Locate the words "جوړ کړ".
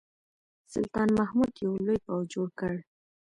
2.33-2.73